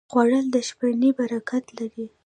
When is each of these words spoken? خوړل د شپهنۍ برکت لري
خوړل 0.11 0.45
د 0.53 0.55
شپهنۍ 0.67 1.11
برکت 1.19 1.65
لري 1.77 2.05